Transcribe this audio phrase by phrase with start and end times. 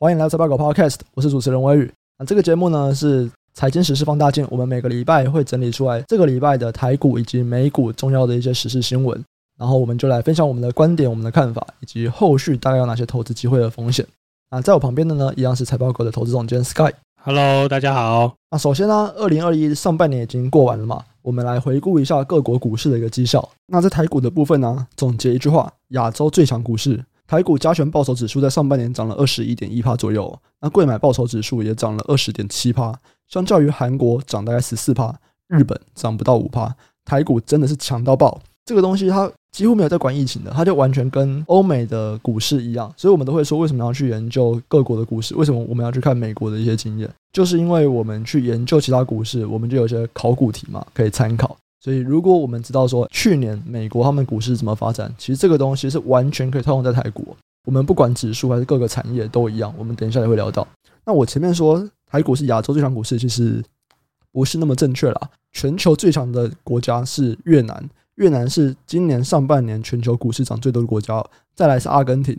[0.00, 1.92] 欢迎来到财报狗 Podcast，我是主持人威宇。
[2.18, 9.24] 那这个节目呢是财经时事放大镜，我们每个礼拜会整理出来这个礼拜的台股以及美股重要的一些时事新闻，
[9.56, 14.04] 然后我们就来分享我们的观点、我们的看法，以及后续大概有哪些投资机会的风险。
[14.50, 16.92] 那在我旁边的呢，一样是财报狗的投资总监 Sky。
[17.22, 18.34] Hello，大家好。
[18.50, 23.48] 那首先呢，二零二一上半年已经过完了嘛，我们来回顾一下各国股市的一个绩效。
[23.68, 27.00] 那在台股的部分呢，总结一句话：亚洲最强股市。
[27.26, 32.94] 台股加权报酬指数在上半年涨了二十一点一帕左右，那贵买报酬指数也涨了二十点七帕，
[33.28, 35.14] 相较于韩国涨大概十四帕，
[35.48, 38.40] 日本涨不到五帕，台股真的是强到爆。
[38.66, 45.34] 这个东西它几乎没有在管疫情的，它就完全跟欧美的股市一样，所以我们都会说，为什么要去研究各国的股市？
[45.36, 47.10] 为什么我们要去看美国的一些经验？
[47.32, 51.56] 就是因为我们去研究其他股市，我们就有些考古题嘛，可以参考。
[51.84, 57.36] 所以，如果我们知道说去年美国他们股市怎么发展，其实这个东西是完全可以套用在台股。
[57.66, 59.70] 我们不管指数还是各个产业都一样。
[59.76, 60.66] 我们等一下也会聊到。
[61.04, 63.62] 那我前面说台股是亚洲最强股市，其实
[64.32, 65.30] 不是那么正确啦。
[65.52, 71.22] 全球最强的国家是越南，越南是今年上半年全球股市涨最多的国家。
[71.54, 72.34] 再来是阿根廷，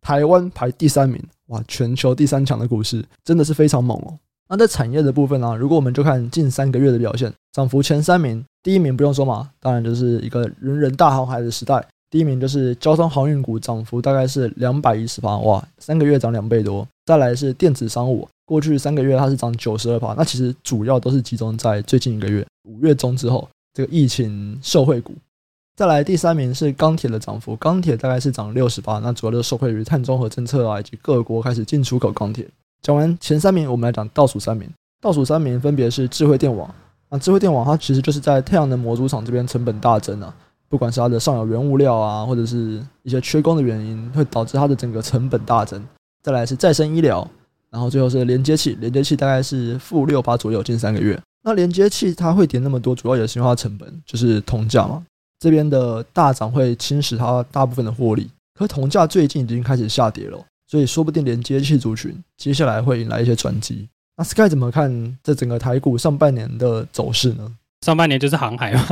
[0.00, 1.22] 台湾排第三名。
[1.48, 4.18] 哇，全球第三强的股市真的是非常猛哦。
[4.48, 11.86] 那在产业的部分呢、如果我们就看近三个月的表现，涨幅前三名，第一名不用说嘛，当然就是一个人人大航海的时代。
[12.10, 16.86] 第一名就是交通航运股，涨幅大概是两百一十八，哇，三个月涨两倍多。
[17.04, 20.14] 再来是电子商务，过去三个月它是涨九十二趴。
[20.14, 25.12] 那其实主要都是集中在最近一个月，五月中之后这个疫情受惠股。
[25.76, 32.48] 再来第三名是钢铁的涨幅，钢铁大概是涨六十八，那主要就受惠于碳中和政策啊，以及各国开始进出口钢铁。
[32.82, 34.68] 讲完前三名，我们来讲倒数三名。
[35.00, 36.72] 倒数三名分别是智慧电网。
[37.10, 40.34] 那智慧电网它其实就是在太阳能模组厂这边成本大增啊，
[40.68, 45.82] 不管是它的上游原物料啊，或者是一些缺工的原因，会导致它的整个成本大增。
[46.22, 47.26] 再来是再生医疗，
[47.70, 51.18] 然后最后是连接器，连接器大概是负六八左右，近三个月。
[51.42, 55.02] 那连接器它会跌那么多，主要也是因为它成本就是铜价嘛，
[55.38, 58.28] 这边的大涨会侵蚀它大部分的获利。
[58.58, 60.38] 可铜价最近已经开始下跌了。
[60.68, 63.88] 所以说不定连接器族群接下来会引来一些转机。
[64.16, 67.50] 那 Sky 怎么看这整个台股上半年的走势呢？
[67.86, 68.84] 上半年就是航海嘛，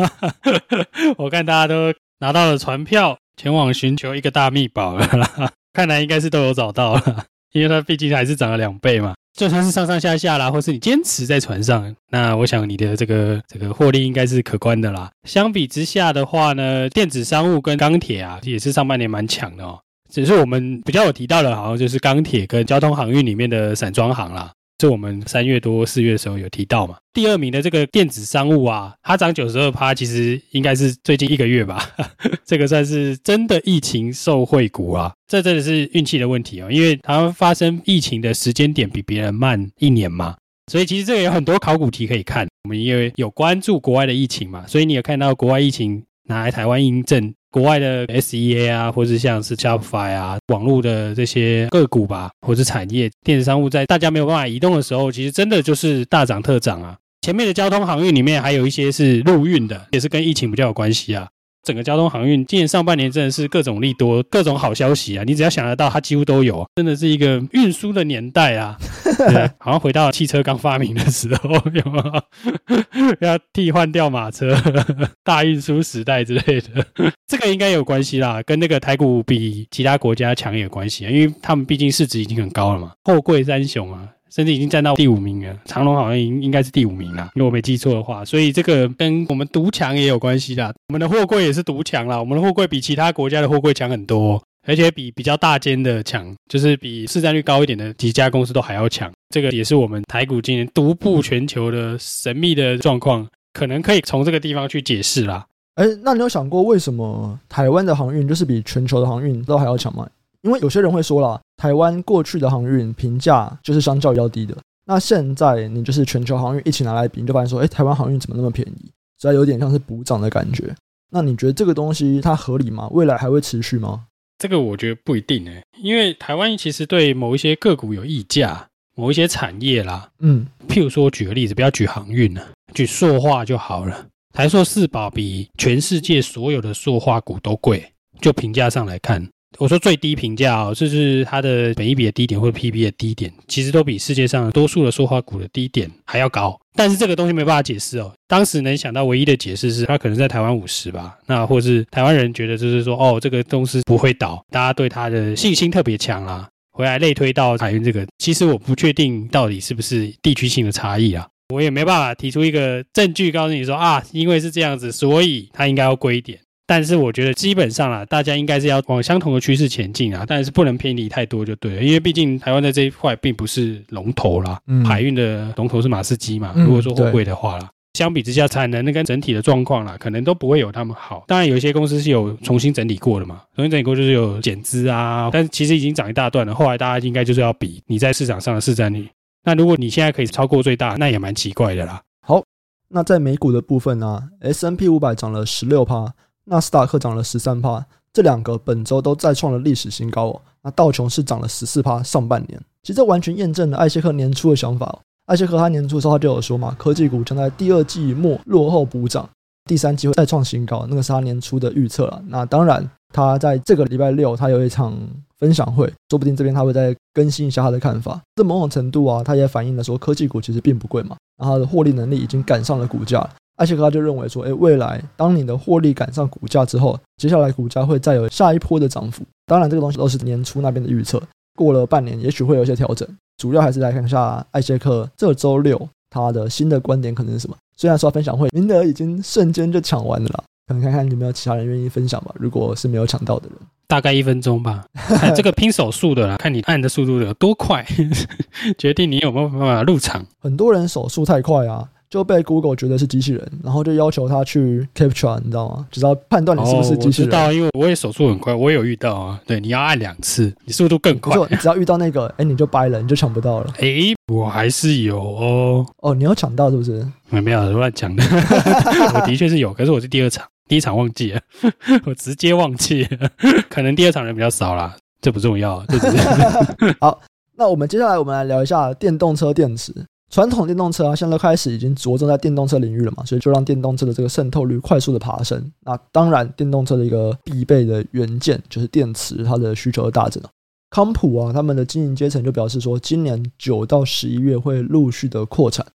[1.19, 5.53] 我看大家都拿到了船票，前往寻求一个大秘宝了啦。
[5.72, 9.14] 看来应该是都有找到了，因为它毕竟还是涨了两倍嘛。
[9.37, 15.10] 就算是上上下下啦，或是你坚持在船上，那我想你的这个这个获利应该是可观的啦。
[15.25, 19.81] 相比之下的话呢，电子商务跟钢铁啊，也是上半年蛮强的哦。
[20.16, 24.50] 只是我们比较有提到的，好像就是钢铁跟交通航运里面的散装行啦，
[24.81, 26.97] 是我们三月多四月的时候有提到嘛。
[27.12, 31.87] 第二名的这个电子商务啊，它涨九十二趴，其实应该是最近一个月吧，
[32.47, 35.12] 这个算是真的疫情受惠股啊。
[35.28, 40.34] 这真的是运气的问题哦，因为它发生疫情的时间点比别人慢一年嘛，
[40.72, 42.47] 所以其实这个有很多考古题可以看。
[42.65, 47.32] 我们因为有关注国外的疫情嘛，所以你有看到国外疫情拿来台湾印证。
[47.50, 56.98] 国外的 SEA 啊，或者像是 Shopify 啊，网络的这些个股吧，或者产业电子商务，在大家没有办法移动的时候，其实真的就是大涨特涨啊。
[57.22, 61.26] 前面的交通航运里面还有一些是陆运的，也是跟疫情比较有关系啊。
[61.66, 65.25] 整个交通航运今年上半年真的是各种利多，各种好消息啊！
[65.27, 68.78] 你只要想得到，它几乎都有，真的是一个运输的年代啊！
[69.19, 73.16] 对，好像回到汽车刚发明的时候，有没有？
[73.26, 74.56] 要替换掉马车，
[75.25, 76.87] 大运输时代之类的，
[77.26, 84.09] 这个应该有关系啦，跟那个台股比其他国家强也有关系啊，因为他们毕竟市值已经很高了嘛，货柜三雄啊。
[84.31, 88.25] 甚至已经占到第五名了，长隆好像应应该是第五名了，如果我没记错的话。
[88.25, 90.72] 所以这个跟我们独强也有关系啦。
[90.88, 99.10] 我们的货柜也是独强啦，我们的货柜比其他国家的货柜强很多，而且比比较大间的强，就是比市占率高一点的几家公司都还要强。
[99.31, 105.47] 这个也是我们台股今年独步全球的神秘的状况，可能可以从这个地方去解释啦。
[105.75, 110.08] 哎，那你有想过为什么台湾的航运就是比全球的航运都还要强吗？
[110.47, 114.56] 因为有些人会说啦，台湾过去的航运评价就是相较较低的。
[114.87, 118.93] 那现在你就是全球航运一起拿来比，你就发现说，哎，台湾航运怎么那么便宜？
[119.19, 120.73] 所以有点像是补涨的感觉。
[121.11, 122.88] 那你觉得这个东西它合理吗？
[122.93, 124.05] 未来还会持续吗？
[124.38, 134.06] 这个我觉得不一定诶，因为台湾其实对某一些个股有溢价，某一些产业啦，嗯，譬如说举个例子，不要举航运了，举塑化就好了。
[134.32, 139.26] 台塑四宝比全世界所有的塑化股都贵，就评价上来看。
[139.58, 146.58] 我说最低评价哦，就是它的本一比的低点或者 PB 的低点，其实都比世界上多数的塑化股的低点还要高。
[146.75, 148.12] 但是这个东西没办法解释哦。
[148.28, 166.38] 当时能想到唯一的解释是，它可能在台湾五十吧，那或是台湾人觉得就是说，哦，这个公司不会倒，大家对它的信心特别强啦，回来类推到海运这个，其实我不确定到底是不是地区性的差异啊，我也没办法提出一个证据告诉你说啊，因为是这样子，所以它应该要贵一点。
[166.69, 176.53] 但是我觉得基本上啦，大家应该是要往相同的趋势前进啊，但是不能偏离太多就对了，因为毕竟台湾在这一块并不是龙头啦，嗯、海运的龙头是马士基嘛。
[176.57, 181.25] 如果说货柜的话啦，嗯、相比之下产能那跟整体的状况啦，可能都不会有他们好。
[181.29, 186.53] 当然有一些公司是有重新整理过的嘛，重新整理过就是有减资啊，但是其实已经涨一大段了。
[186.53, 189.09] 后来大家应该就是要比你在市场上的市占率。
[189.45, 192.03] 那如果你现在可以超过最大，那也蛮奇怪的啦。
[192.23, 192.43] 好，
[192.89, 196.13] 那在美股的部分呢，S&P 五百涨了十六趴。
[196.46, 200.40] 纳斯达克涨了十三趴，这两个本周都再创了历史新高哦。
[200.62, 204.98] 那道琼是涨了十四趴，上半年其实这完全验证了艾谢克年初的想法。
[205.26, 209.28] 艾谢克他年初的时候他就有说嘛，科技股将在第二季末落后补涨，
[209.64, 212.22] 第三季会再创新高，那个是他年初的预测了。
[212.28, 214.96] 那当然，他在这个礼拜六他有一场
[215.38, 218.20] 分享会，说不定这边他会再更新一下他的看法。
[218.37, 223.28] 这某种程度啊，他也反映了说科技股其实并不贵嘛，然后他的获利能力已经赶上了股价。
[223.56, 229.25] 艾希克他就认为说，哎，未来当你的获利赶上股价之后，接下来股价会再有下一波的涨幅。
[229.47, 231.23] 当然，这个东西都是年初那边的预测，
[231.55, 233.08] 过了半年，也许会有一些调整。
[233.38, 237.56] 主要还是来看一下艾谢克这周六他的新的观点可能是什么。
[237.76, 242.35] 虽然说分享会名额已经瞬间就抢完了啦，可能看看有没有其他人愿意分享吧。
[242.38, 244.85] 如果是没有抢到的人，大概一分钟吧。
[244.94, 247.87] 看这个拼手速的啦，看你按的速度有多快，
[248.76, 250.26] 决定你有没有办法入场。
[250.41, 251.88] 很多人手速太快啊。
[252.17, 255.87] 就被 Google 觉得是机器人，然后就要求他去 capture，你知道吗？
[255.91, 257.31] 就是要判断你是不是机器人。
[257.31, 259.39] 哦、我知道，因为我也手速很快，我也有遇到啊。
[259.47, 261.37] 对，你要按两次，你速度更快。
[261.51, 263.71] 你只要遇到那个，哎，你就掰了，你就抢不到了。
[263.81, 265.87] 哎，我还是有哦。
[265.99, 267.07] 哦，你有抢到是不是？
[267.29, 268.25] 没有，乱讲的。
[269.15, 271.41] 我的确是有，可是我是第二场，第一场忘记了，
[272.07, 273.29] 我直接忘记了。
[273.69, 275.85] 可能第二场人比较少啦，这不重要。
[275.89, 277.21] 这只是好，
[277.55, 279.93] 那我们接下来我们来聊一下电动车电池。
[280.28, 285.73] 传统电动车啊，现在开始已经着重在电动车领域了嘛，所以就让电动车的这个渗透率快速的爬升。
[285.82, 290.43] 那当然，电动车的一个必备的元件就是电池，它的需求的大增。
[290.90, 295.87] 康普啊，他们的经营阶层就表示说，今年九到十一月会陆续的扩产，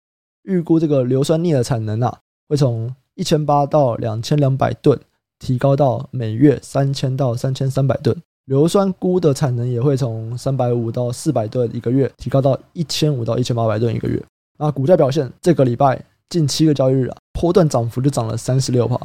[0.44, 4.98] 预估这个硫酸镍的产能啊，会从一千八到两千两百吨，
[5.40, 8.16] 提高到每月三千到三千三百吨。
[8.46, 14.22] 硫酸钴的产能也会从三百五到四百吨一个月，提高到一千五到一千八百吨一个月。
[14.58, 18.96] 那股价表现，这个礼拜近七个交易日啊，波段涨幅就涨了三十六趴。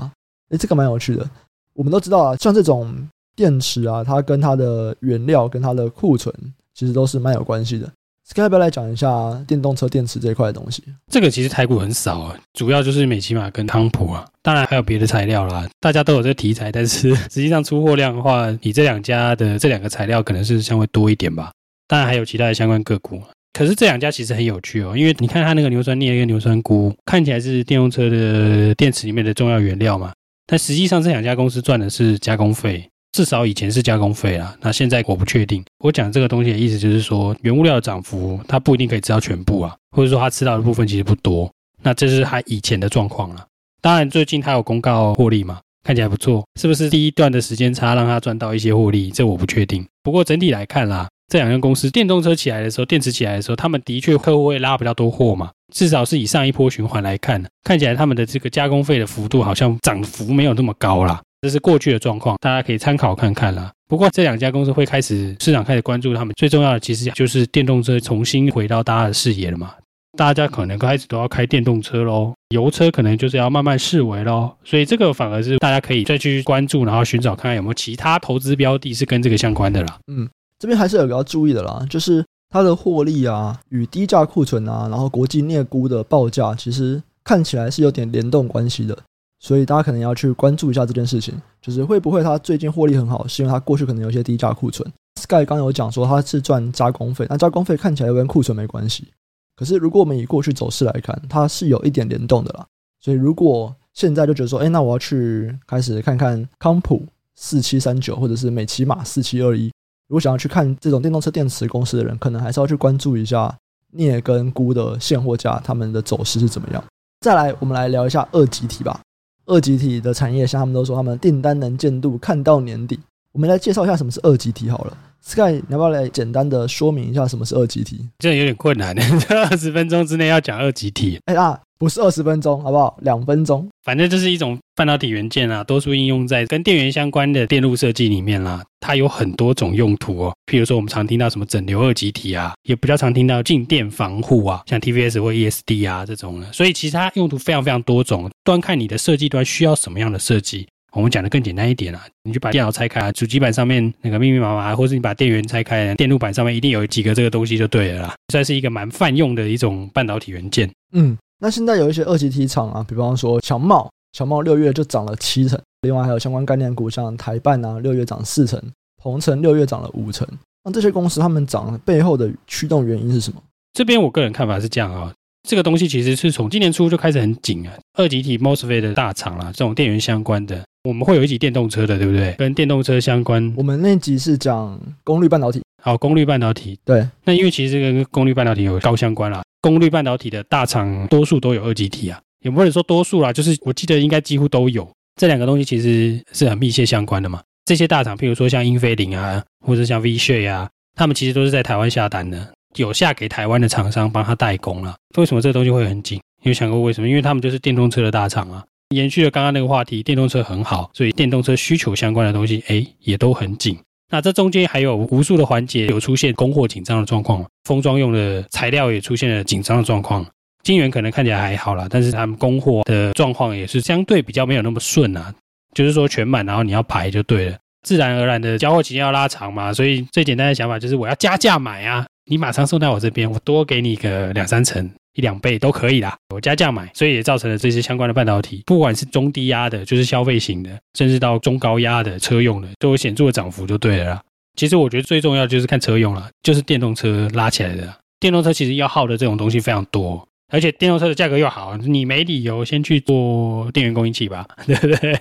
[0.49, 1.29] 哎，这个蛮有趣的。
[1.75, 2.97] 我们都知道啊，像这种
[3.35, 6.35] 电池啊，它跟它的原料跟它的库存
[6.75, 7.91] 其实都是蛮有关系的。
[8.35, 10.83] 要不要来讲一下电动车电池这一块的东西？
[11.11, 15.67] 这个其实台股很少啊，主要就是美琪玛跟汤普啊，当然还有别的材料啦。
[15.81, 21.51] 大家都有这个题材，但是 实际上出货量的话，你这两家的这两个材料可能是相对多一点吧。
[21.89, 30.13] 当然还有其他的相关个股，可是这两家其实很有趣哦，因为你看它那个硫酸镍跟硫酸钴，看起来是电动车的电池里面的重要原料嘛，
[30.47, 32.87] 但实际上这两家公司赚的是加工费。
[33.17, 35.65] 至少以前是加工费啊，那现在我不确定。
[35.79, 41.51] 我讲这个东西的意思就是说，原物料的涨幅，它不一定可以吃到全部啊，或者说它吃到的部分其实不多。
[41.83, 43.47] 那这是它以前的状况了。
[43.81, 49.11] 当然，最近它有公告获利嘛，看起来不错，是不是第一段的时间差让它赚到一些获利？
[49.11, 49.83] 这我不确定。
[50.03, 55.51] 不过整体来看啦，这两家公司电动车起来的时候，电池起来的时候，他们的确客户会拉比较多货嘛。
[55.73, 61.23] 至少是以上一波循环来看，看起来他们的这个加工费的幅度好像涨幅没有那么高啦。
[61.43, 63.71] 这是过去的状况，大家可以参考看看啦。
[63.89, 69.75] 不过这两家公司会开始市场开始关注他们，最重要的其实就是电动车重新回到大家的视野了嘛。
[70.17, 74.51] 大家可能开始都要开电动车喽，油车可能就是要慢慢式微喽。
[74.65, 79.99] 所以这个反而是大家可以再去关注，然后寻找看看有没有其他投资标的是跟这个相关的啦。
[80.11, 80.27] 嗯，
[80.59, 88.97] 这边还是有个要注意的啦，就是它的获利啊与低价库存啊，然后国际镍钴的报价，其实看起来是有点联动关系的。
[89.39, 94.91] 所以大家可能要去关注一下这件事情，就是会不会它最近获利很好，是因为它过去可能有一些低价库存。
[95.21, 99.09] Sky 刚有讲说它是赚加工费，那加工费看起来又跟库存没关系。
[99.57, 102.67] 可是如果我们以过去走势来看，它是有一点联动的啦。
[103.01, 109.67] 所以如果现在就觉得说，哎，那我要去开始看看康普四七三九或者是美琪玛四七二一，
[110.09, 113.55] 如果想要去看这种电动车电池公司的人，可能还是要去关注一下
[113.93, 116.85] 镍跟钴的现货价，他们的走势是怎么样。
[117.21, 119.01] 再来，我们来聊一下二极体吧。
[119.47, 122.99] 二级体的产业，像他们都说，他们订单能见度看到年底。
[123.33, 124.97] 我们来介绍一下什么是二级体好了。
[125.21, 128.09] Sky，你要不要来简单的说明一下什么是二级体？
[128.19, 131.19] 这有点困难，这 二十分钟之内要讲二级体。
[131.27, 132.97] 哎啊，不是二十分钟，好不好？
[133.03, 133.69] 两分钟。
[133.87, 138.61] 反正这是一种半导体元件啊，多数应用在跟电源相关的电路设计里面啦。
[138.81, 146.53] 它有很多种用途哦，譬如说我们常听到什么整流二极体啊，也比较常听到静电防护啊，像 TVS 或 ESD 啊这种的。
[146.53, 150.67] 所以其实它用途非常非常多种，端看你的设计端需要什么样的设计。
[150.93, 160.69] 我们讲的更简单一点啊，你就把电脑拆开啊，主机板上面那个密密麻麻，或者你把电源拆开，电路板上面一定有几个这个东西就对了啦，算是一个蛮泛用的一种半导体元件。
[160.93, 161.17] 嗯。
[161.39, 168.61] 那现在有一些二级体厂啊，比方说强茂，强茂六月就涨了七成，另外还有相关概念股，像台办啊，六月涨四成，
[169.03, 170.27] 鹏程六月涨了五成。
[170.65, 173.41] 那这些公司他们涨背后的驱动原因是什么？
[173.75, 175.15] 这边我个人看法是这样啊、哦，
[175.47, 182.33] 这个东西其实是从今年初就开始很紧啊，二级体 MOSFET 的大厂啦，这种电源相关的，我们会有一集电动车的，对不对？
[182.39, 185.61] 跟电动车相关，我们那集是讲功率半导体。
[185.83, 189.43] 好，功率半导体，对，那因为其实这个跟功率半导体有高相关啦。
[189.67, 194.89] 功率半导体的大厂多数都有二极体啊，也不能说多数啦，就是我记得应该几乎都有。
[195.17, 197.43] 这两个东西其实是很密切相关的嘛。
[197.65, 204.95] 这些大厂，譬如说像英飞凌啊，或者像 vshay 啊，他们其实都是在台湾下单的，有下给台湾的厂商帮他代工了。
[205.17, 206.21] 为什么这个东西会很紧？
[206.45, 207.09] 有想过为什么？
[207.09, 208.65] 因为他们就是电动车的大厂啊。
[208.91, 213.77] 延续了刚刚那个话题，电动车很好，所以电动车需求相关的东西，哎，也都很紧。
[214.11, 220.25] 那这中间还有无数的环节有出现供货紧张的状况，封装用的材料也出现了紧张的状况。
[220.63, 225.33] 晶圆可能看起来还好啦，但是他们供货的状况也是相对比较没有那么顺啊。
[225.75, 229.73] 就是说全满，然后你要排就对了，自然而然的交货期间要拉长嘛。
[229.75, 234.91] 所以最简单的想法就是我要加价买啊，你马上送到我这边，我多给你个两三成。
[235.15, 244.21] 一两倍都可以啦，我加价买，所以也造成了这些相关的半导体，不管是中低压的，就是消费型的，甚至到中高压的车用的，都有显著的涨幅就对了。
[244.57, 247.91] 其实我觉得最重要就是看车用了，就是电动车拉起来的。
[248.21, 255.19] 电动车其实要耗的这种东西非常多，而且电动车的价格又好，你没理由先去做电源供应器吧， 对不对？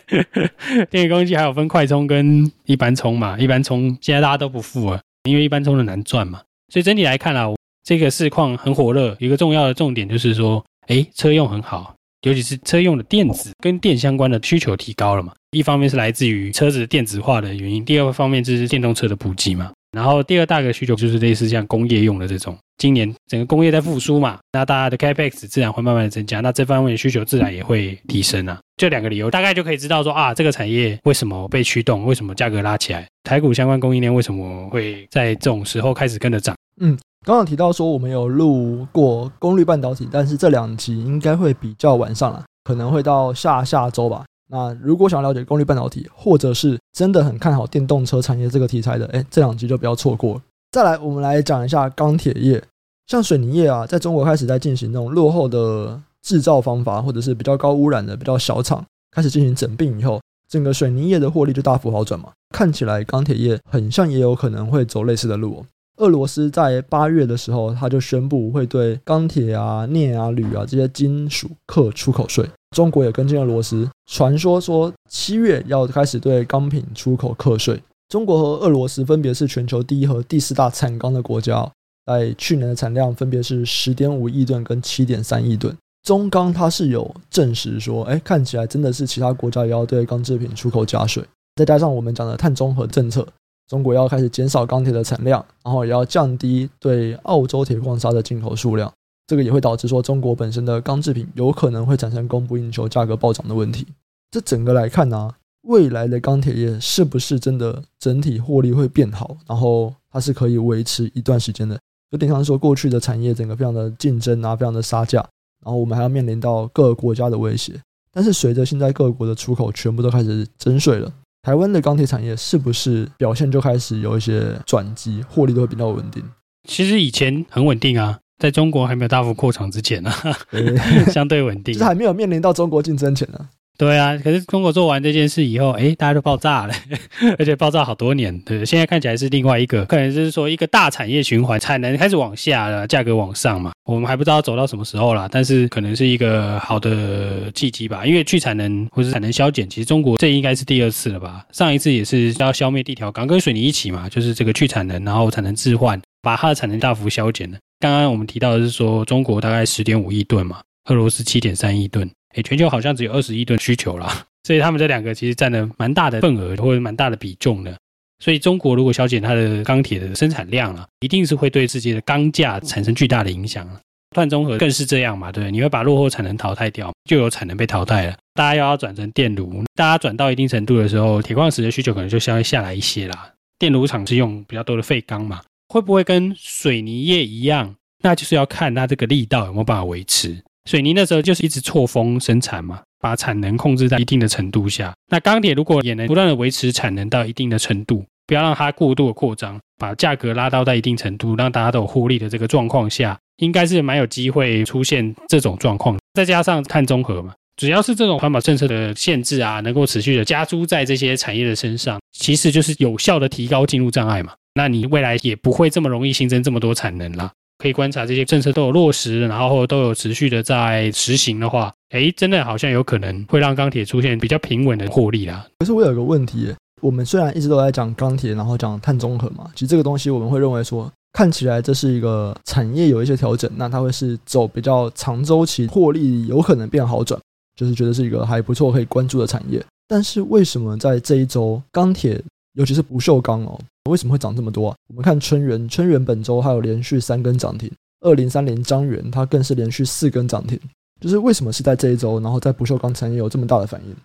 [0.91, 6.41] 电源供应器还有分快充跟一般充嘛，一般充现在大家都不付了，因为一般充的难赚嘛，
[6.75, 7.47] 所以整体来看啊。
[7.85, 15.31] 这个市况很火热，一个重要的重点就是说，诶，车用很好，尤其是车用的电子跟电相关的需求提高了嘛。
[15.51, 19.71] 一方面是来自于车子电子化的原因，第二个方面就是电动车的普及嘛。
[19.95, 28.59] 然后第二大个需求就是类似像工业用的这种，今年整个工业在复苏嘛，那大家的 Capex 自然会慢慢的增加，那这方面的需求自然也会提升啊。
[28.75, 36.97] 这两个理由大概就可以知道说啊，这个产业为什么被驱动，为什么价格拉起来，台股相关供应链为什么会在这种时候开始跟着涨，嗯。
[37.25, 44.23] 刚刚提到说我们有录过功率半导体，但是这两集应该会比较晚上了，可能会到下下周吧。
[44.47, 50.41] 那如果想了解功率半导体，或者是真的很看好电动车产业这个题材的，哎，这两集就不要错过。
[50.71, 52.61] 再来，我们来讲一下钢铁业，
[53.07, 62.29] 像水泥业啊，在中国开始在进行那种落后的制造方法，或者是比较高污染的比较小厂开始进行整并以后，整个水泥业的获利就大幅好转嘛。
[62.53, 65.65] 看起来钢铁业很像也有可能会走类似的路哦。
[65.97, 72.45] 俄罗斯在八月的时候，他就宣布会对钢铁啊、镍啊、铝啊这些金属课出口税。
[72.75, 77.81] 中国也跟进俄罗斯，传说说七月要开始对钢品出口课税。
[78.09, 81.71] 中国和俄罗斯分别是全球第一和第四大产钢的国家，
[82.05, 85.73] 在去年的产量分别是十点五亿吨跟七点三亿吨。
[86.03, 91.23] 中钢它是有证实说，哎，看起来真的是其他国家也要对钢制品出口加税，
[91.55, 93.25] 再加上我们讲的碳中和政策。
[93.69, 98.91] 中国要开始减少钢铁的产量，然后也要降低对澳洲铁矿砂的进口数量，
[99.27, 103.87] 这个也会导致说中国本身的钢制品有可能会产生供不应求、价格暴涨的问题。
[104.31, 105.31] 这整个来看呢、
[105.63, 109.35] 未来的钢铁业是不是真的整体获利会变好？
[109.47, 111.79] 然后它是可以维持一段时间的？
[112.11, 115.19] 有点像说过去的产业整个非常的竞争啊，非常的杀价，
[115.63, 117.73] 然后我们还要面临到各个国家的威胁。
[118.11, 121.11] 但是随着现在各国的出口全部都开始征税了。
[121.41, 126.23] 台湾的钢铁产业是不是表现就开始有一些转机，获利都会比较稳定？
[126.67, 130.37] 其实以前很稳定啊，在中国还没有大幅扩厂之前呢、啊，
[131.11, 133.49] 相对稳定，就是还没有面临到中国竞争前呢、啊。
[133.77, 136.73] 对啊，可是中国做完这件事以后，诶，大家都爆炸了，
[137.37, 138.39] 而且爆炸好多年。
[138.45, 143.73] 对，现在看起来是另外一个，可能就是说一个大产业循环，产能开始往下了，价格往上嘛。
[143.83, 148.05] 我们还不知道走到什么时候啦，但是可能是一个好的契机吧。
[148.05, 151.45] 因为去产能或是产能削减，其实中国这应该是第二次了吧？
[151.51, 157.57] 上一次也是要消灭地条钢，跟水泥一起嘛，就是这个去产能，然后产能置换，把它的产能大幅削减了。
[157.85, 162.09] 刚刚我们提到的是说，中国大概十点五亿吨嘛，俄罗斯七点三亿吨。
[162.33, 167.77] 诶，全球好像只有二十亿吨需求啦， 所以他们这两个其实占了蛮大的份额或者蛮大的比重的。
[168.23, 173.69] 所以中国如果削减它的钢铁的生产量了，一定是会对世界的钢价产生巨大的影响。
[174.15, 178.17] 碳中和更是这样嘛，对，你会把落后产能淘汰掉，就有产能被淘汰了。
[178.33, 183.29] 大家又要转成电炉，大家转到一定程度的时候，铁矿石的需求可能就稍微下来一些啦。
[183.59, 187.75] 电炉厂是用比较多的废钢嘛，会不会跟水泥业一样？
[188.03, 190.43] 那就是要看它这个力道有没有办法维持。
[190.69, 194.93] 水泥那时候就是一直错峰生产嘛，把产能控制在一定的程度下。
[195.09, 205.97] 那钢铁如果也能不断的维持产能到一定的程度，不要让它过度的扩张，把价格拉到在一定程度，让大家都有获利的这个状况下，应该是蛮有机会出现这种状况。
[206.13, 214.33] 再加上碳中和嘛，只要是这种环保政策的限制啊，能够持续的加诸在这些产业的身上，其实就是有效的提高进入障碍嘛。
[214.55, 217.31] 那你未来也不会这么容易新增这么多产能啦。
[217.57, 225.47] 可以观察这些政策都有落实，然后都有持续的在实行的话，诶，真的好像有可能会让钢铁出现比较平稳的获利啦。
[225.59, 237.19] 可是我有一个问题，我们虽然一直都在讲钢铁，然后讲碳中和嘛，其实这个东西我们会认为说，看起来这是一个产业有一些调整，那它会是走比较长周期，获利有可能变好转，
[237.55, 239.63] 就是觉得是一个还不错可以关注的产业。
[239.87, 242.21] 但是为什么在这一周钢铁？
[242.55, 244.75] 尤其是不锈钢哦，为什么会涨这么多啊？
[244.87, 250.59] 我们看春元，春元本周还有连续三根涨停，二零三零张元它更是连续四根涨停，
[250.99, 253.95] 就是为什么是在这一周，然后在不锈钢产业有这么大的反应？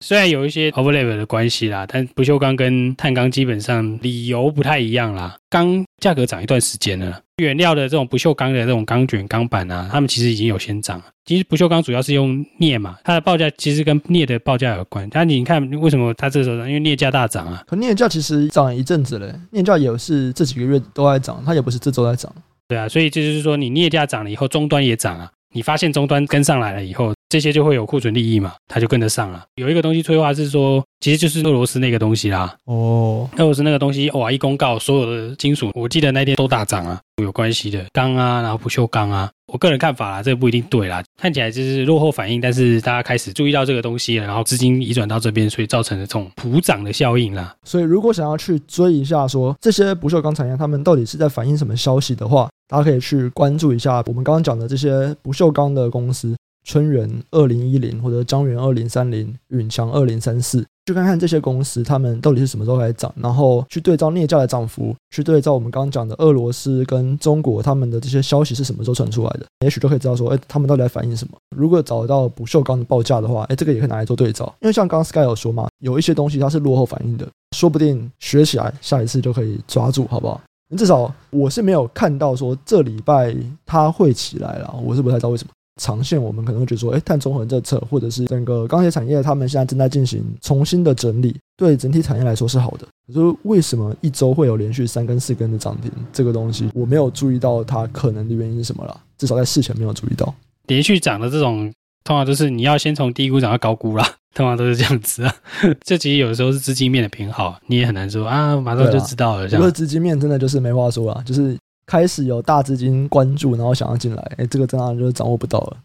[0.00, 5.38] 虽然有一些 overlap 的关系啦，但不锈钢跟碳钢基本上理由不太一样啦。
[5.48, 11.04] 钢价格涨一段时间了，原料的这种不锈钢的这种钢卷、钢板啊，他们其实已经有先涨了。
[11.26, 15.06] 其实不锈钢主要是用镍嘛，它的报价其实跟镍的报价有关。
[15.10, 16.66] 但你看为什么它这个时候涨？
[16.66, 17.62] 因为镍价大涨啊。
[17.66, 22.32] 可镍价其实涨了一阵子了，镍价也是这几个月都在涨，它也不是这周在涨。
[22.68, 25.30] 对啊，所以这就是说，你镍价涨了以后，终端也涨啊。
[25.52, 29.44] 你发现终端跟上来了以后，这些就会有库存利益嘛，它就跟得上了。
[29.56, 32.56] 有一个东西催化是说，其实就是俄罗斯那个东西啦。
[32.64, 39.30] 哦，俄罗斯那个东西，哇，一公告，所有的金属，我记得那天都大涨啊，有关系的钢啊，然后不锈钢啊。
[39.52, 47.54] 我个人看法啦，这不一定对啦，看起来就是落后反应，但是大家开始注意到这个东西了，然后资金移转到这边，所以造成了这种普涨的效应啦。
[47.64, 56.34] 所以如果想要去追一下说这些不锈钢产业，他们到底是在反映什么消息的话，大家可以去关注一下我们刚刚讲的这些不锈钢的公司，
[56.66, 71.34] 春元二零一零或者江源二零三零、允强二零三四，去看看这些公司他们到底是什么时候开始涨，然后去对照镍价的涨幅，去对照我们刚刚讲的俄罗斯跟中国他们的这些消息是什么时候传出来的，也许就可以知道说，哎，他们到底在反映什么。
[71.56, 80.40] 如果找到不锈钢的报价的话，哎，这个也可以拿来做对照，因为像刚刚 Sky 有说嘛，有一些东西它是落后反应的，说不定学起来下一次就可以抓住，好不好？
[80.76, 83.32] 至少我是没有看到说这礼拜
[83.64, 85.50] 它会起来了，我是不太知道为什么。
[85.80, 92.86] 长线我们可能会觉得说，哎，碳中和政策或者是整个钢铁产业，他们现在正在进行重新的整理，对整体产业来说是好的。
[93.06, 95.90] 可是为什么一周会有连续三根、四根的涨停？
[96.12, 100.34] 这个东西我没有注意到它可能的原因是什么啦，至少在事前没有注意到。
[100.66, 101.72] 连续涨的这种，
[102.04, 104.14] 通常都是你要先从低估涨到高估啦。
[104.36, 105.34] 通常都是这样子啊，
[105.82, 109.48] 这其实有的时候是资金面的偏好，你也很难说啊，马上就知道了。
[109.48, 115.76] 这样，如果资金面真的就是没话说了，就是开始有大资金关注，然后想要进来，哎，这个当然就是掌握不到了。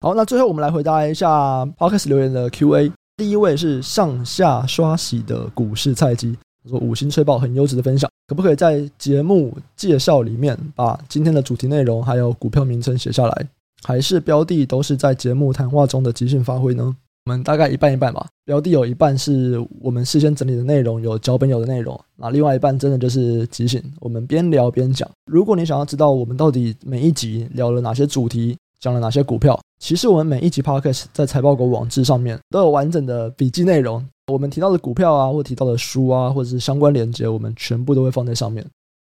[0.00, 2.92] 好，那最后我们来回答一下 Podcast 留言的 Q&A。
[3.16, 13.48] 第一位是上下刷洗的股市菜鸡，他说五星吹爆很优质的分享，可不可以在节目介绍里面把今天的主题内容还有股票名称写下来？
[13.82, 16.94] 还是标的都是在节目谈话中的即兴发挥呢？
[17.28, 25.06] 我们大概一半一半吧，标的有一半是我们事先整理的内容，有脚本有的内容，那另外一半真的就是即兴，我们边聊边讲。
[25.30, 38.64] 如果你想要知道我们到底每一集聊了哪些主题，讲了哪些股票，其实我们每一集 Podcast 在财报狗网志上面都有完整的笔记内容，我们提到的股票啊，或提到的书啊，或者是相关连接，我们全部都会放在上面。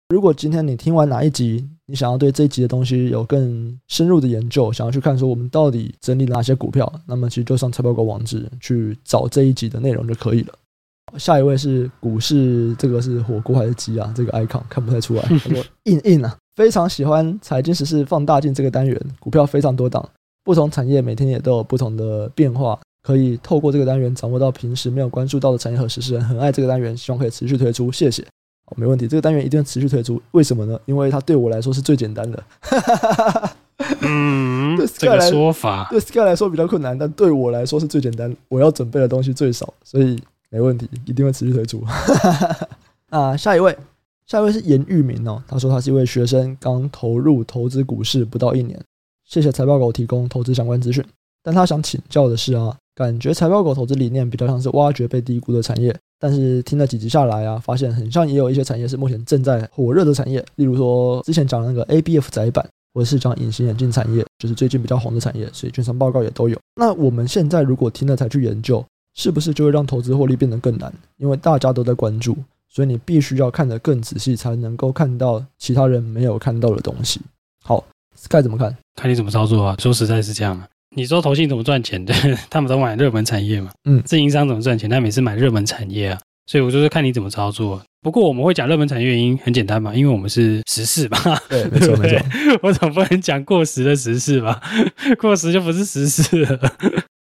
[0.09, 10.53] 如果今天你听完哪一集，你想要对这一集的东西有更深入的研究，想要去看说我们到底整理了哪些股票，那么其实就上财报狗网址去找这一集的内容就可以了。
[11.17, 14.11] 下一位是股市，这个是火锅还是鸡啊？
[14.15, 15.21] 这个 icon 看不太出来。
[15.27, 20.09] 他说硬硬啊，非常喜欢财经时事放大镜这个单元，股票非常多档，
[20.43, 26.17] 不同产业每天也都有不同的变化，可以透过这个单元掌握到平时没有关注到的产业和时事。
[26.17, 28.25] 很爱这个单元，希望可以持续推出，谢谢。
[28.65, 30.21] 哦，没问题，这个单元一定会持续推出。
[30.31, 30.79] 为什么呢？
[30.85, 32.43] 因为它对我来说是最简单的。
[34.01, 38.33] 嗯， 对 Sky 来，这个说法对 Sky 来说比较困难，但对我来说是最简单。
[38.47, 40.17] 我要准备的东西最少，所以
[40.49, 41.83] 没问题，一定会持续推出。
[43.09, 43.77] 啊，下一位，
[44.25, 45.43] 下一位是严玉明哦。
[45.47, 48.79] 他说他是一位学生，刚投入投资股市不到一年。
[49.25, 51.03] 谢谢财报狗提供投资相关资讯，
[51.41, 55.93] 但他想请教的是啊，感觉财报狗投资理念比较像是挖掘被低估的产业。
[56.23, 66.57] 但是听了几集下来啊，发现很像也有一些产业是目前正在火热的产业，例如说之前讲的那个 ABF 载板，或者是讲隐形眼镜产业，就是最近比较红的产业，所以券商报告也都有。
[66.77, 68.81] 那我们现在如果听了才去研究，
[69.15, 70.93] 是不是就会让投资获利变得更难？
[71.17, 72.37] 因为大家都在关注，
[72.69, 77.19] 所以你必须要看得更仔细，才能够看到其他人没有看到的东西。
[77.61, 77.83] 好
[78.15, 78.73] ，Sky 怎么看？
[78.95, 79.75] 看你怎么操作啊。
[79.77, 80.69] 说实在是这样啊。
[80.95, 82.13] 你说投信怎么赚钱的？
[82.49, 83.71] 他们都买热门产业嘛。
[83.85, 84.89] 嗯，自营商怎么赚钱？
[84.89, 86.19] 他每次买热门产业啊。
[86.45, 87.81] 所以我就是看你怎么操作。
[88.01, 91.17] 不过我们会讲热门产业原因很简单嘛，因为我们是时事嘛。
[91.49, 92.19] 对， 没错没错。
[92.61, 94.61] 我总不能讲过时的时事吧？
[95.17, 96.59] 过时就不是时事了。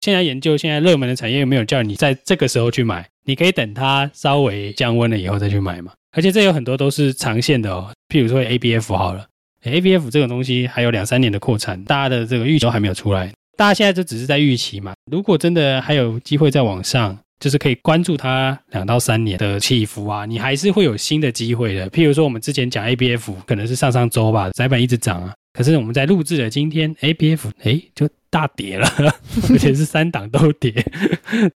[0.01, 3.09] 现在研究现在热门的产业，有没有叫你在这个时候去买？
[3.25, 5.93] 你可以等它稍微降温了以后再去买嘛。
[6.17, 9.25] 而且这有很多都是长线的哦，譬如说 ABF 好了
[9.65, 14.93] ，ABF 这种东西还有两三年的扩产，大家的这个预期都还没有出来，大家现在就只是在预期嘛。
[15.11, 17.19] 如果真的还有机会再往上。
[17.43, 21.91] 就是可以关注它两到三年的起伏啊，你还是会有新的机会的。
[21.91, 25.35] 譬如说，我们之前讲 ABF，可能是上上周吧，窄板一直涨啊。
[25.53, 28.87] 可是我们在录制的今天，ABF 哎就大跌了，
[29.51, 30.73] 而且是三档都跌，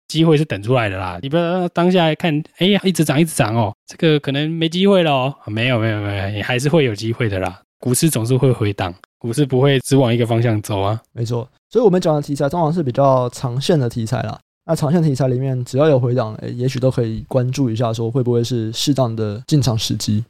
[0.09, 1.21] 机会是等出来的啦。
[1.23, 5.37] 你不要当下看，哎呀一直涨一直涨哦，这个可能没机会了哦。
[5.47, 7.61] 没有没有没有，你还是会有机会的啦。
[7.87, 11.01] 股市总是会回档，股市不会只往一个方向走啊。
[11.12, 14.37] 没错，所以我们讲的题材通常是比较长线的题材啦。
[14.64, 20.25] 那长线题材里面，只要有回档，诶，也许都可以关注一下，说会不会是适当的进场时机。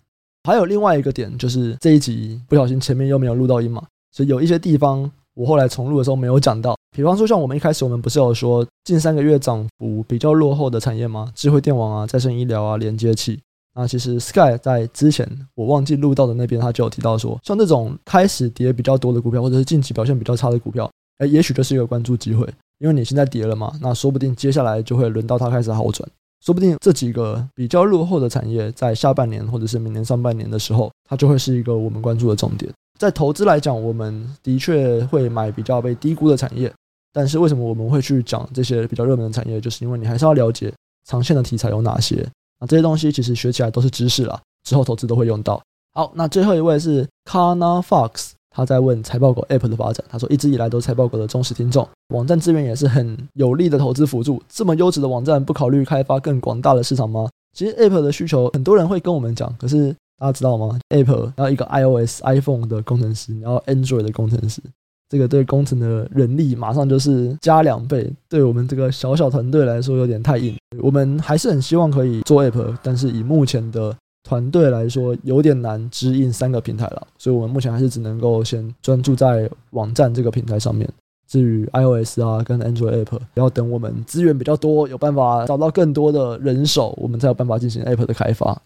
[0.45, 6.77] 还有另外一个点，就是这一集不小心前面又没有录到音嘛，所以有一些地方我后来重录的时候没有讲到。
[6.95, 11.33] 比方说，像我们一开始我们不是有说近三个月涨幅比较落后的产业吗？
[11.35, 13.41] 智慧电网啊、再生医疗啊、连接器。
[13.77, 22.49] 那其实 Sky 在之前我忘记录到的那边，他就有提到说，像这种开始跌比较多的股票，或者是近期表现比较差的股票，诶，也许就是一个关注机会。
[22.79, 26.09] 因为你现在跌了嘛，那说不定接下来就会轮到它开始好转。
[26.45, 32.73] 说不定这几个比较落后的产业，在下半年或者是明年上半年的时候，它就会是一个我们关注的重点。
[32.99, 36.73] 在投资来讲，我们的确会买比较被低估的产业。
[37.13, 39.61] 但是为什么我们会去讲这些比较热门的产业？
[39.61, 40.73] 就是因为你还是要了解
[41.07, 42.27] 长线的题材有哪些。
[42.61, 45.61] 那这些东西其实学起来都是知识啦，之后投资都会用到。
[45.95, 48.33] 好，那最后一位是 Kana Fox。
[48.49, 54.43] 他在问财报狗 App 的发展，他说一直以来都是财报狗的忠实听众，网站资源也是很有力的投资辅助。
[54.49, 57.29] 这么优质的网站，不考虑开发更广大的市场吗？
[57.53, 64.63] 其实 App 的需求，很多人会跟我们讲，可是大家知道吗？App 要一个 iOS iPhone 的工程师，然后 Android 的工程师，
[65.09, 70.57] 这个对工程的人力马上就是加两倍，对我们这个小小团队来说有点太硬。
[70.83, 80.89] 我们还是很希望可以做 App，但是以目前的团队来说有点难支应三个平台了，所以我们目前还是只能够先专注在网站这个平台上面。
[81.29, 88.61] 至于 iOS 啊跟 Android App，要等我们资源比较多，有办法找到更多的人手，我们才有办法进行 App 的开发。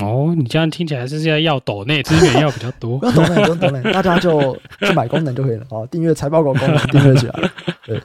[0.00, 5.84] 哦，你这样听起来是要要抖内资源要比较多， 不用抖内，不用抖内，大家就去买功能就可以了啊！
[5.90, 7.50] 订阅财报狗功能，订阅起来，
[7.84, 8.00] 对。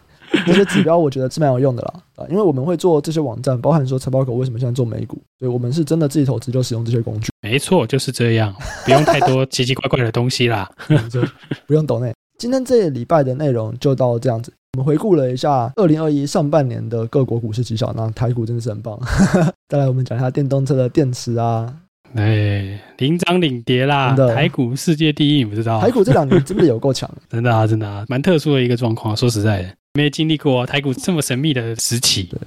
[0.46, 7.30] 这些指标我觉得是蛮有用的啦，啊，因为我们会做这些网站，包含说财报狗为什么现在做美股，所以我们是真的自己投资就使用这些工具。
[7.42, 10.70] 没错，就是这样，不用太多奇奇怪怪的东西啦，
[11.10, 11.22] 就
[11.66, 12.14] 不用抖内。
[12.38, 18.96] 今天这礼拜的内容就到这样子，我们回顾了一下二零二一上半年的各国股市绩效，那台股真的是很棒。
[19.70, 21.76] 再来，我们讲一下电动车的电池啊，
[22.14, 25.82] 哎，领涨领跌啦，台股世界第一，你不知道？
[25.82, 29.70] 台股这两年真的有够强， 真的啊，真的啊，蛮特殊的一个状况，说实在的。
[29.96, 32.40] 没经历过台股这么神秘的时期，对，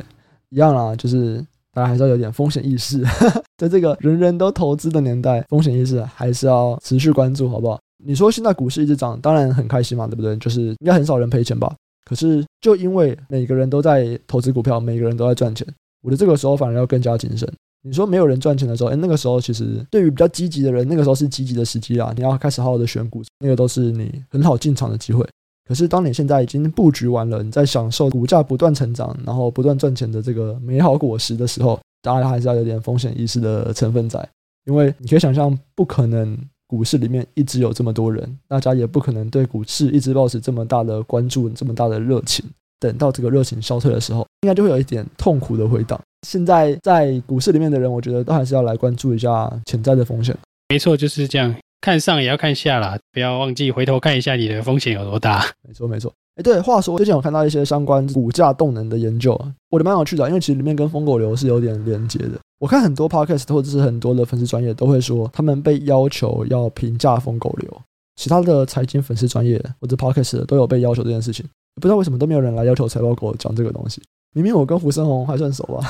[0.50, 3.02] 一样啦，就是大家还是要有点风险意识，
[3.58, 7.80] 在这个人人都投资的年代，风险意识还是要持续关注，好不好？
[8.04, 10.36] 你说现在股市一直涨，当然很开心嘛，对不对？
[10.36, 11.74] 就是应该很少人赔钱吧？
[12.10, 15.64] 可是就因为每个人都在投资股票，每个人都在赚钱，
[16.02, 17.48] 我觉得这个时候反而要更加谨慎。
[17.82, 25.24] 你说没有人赚钱的时候，哎，那个时候其实对于比较积极的人，那个时候是积极的时机啦，你要开始好好的选股，那个都是你很好进场的机会。
[25.68, 34.28] 可是，当你现在已经布局完了，你在享受股价不断成长，然后不断赚钱的这个美好果实的时候，当然还是要有点风险意识的成分在，
[34.64, 36.36] 因为你可以想象，不可能
[36.70, 42.44] 股市里面一直有这么多人，大家也不可能对股市一直抱持这么大的关注、这么大的热情。
[42.78, 46.00] 等到这个热情消退的时候，应该就会有一点痛苦的回档。
[46.24, 50.37] 现在在股市里面的人，我觉得都还是要来关注一下潜在的风险。
[50.68, 51.52] 没错，就是这样。
[51.80, 55.44] 看上也要看下啦，不要忘记回头看一下你的风险有多大。
[55.66, 59.32] 没错没错，哎，对，话说最近有看到一些相关股价动能的研究，
[59.70, 62.32] 我觉得蛮有趣的，因为其实里面跟疯狗流是有点连接的。
[62.58, 67.82] 我看很多 podcast 或者是很多的粉丝专业都会说，他们被要求要评价疯狗流，
[68.16, 71.44] 其他的财经粉丝专业或者 podcast 都有被要求这件事情，
[71.76, 74.02] 不知道为什么都没有人来要求财报狗讲这个东西。
[74.34, 75.80] 明明我跟胡生红还算熟吧。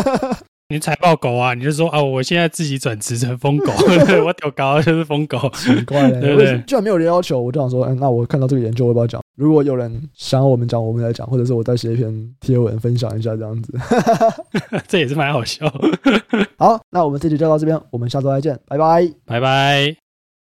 [0.70, 3.70] 你财报狗啊，你就说啊，我现在自己转职成疯狗，
[4.24, 6.58] 我屌高就是疯狗，奇怪了，对不对？
[6.66, 9.20] 居然没有人要求，我就想说，嗯，那我看到这个研究，我要不要讲？
[9.36, 13.72] 如果有人想要我们讲，我们来讲，或者是我再写一篇贴文分享一下，这样子，
[14.86, 15.66] 这也是蛮好笑。
[16.56, 20.03] 好，那我们这集就到这边，我们下周再见，拜拜，拜拜。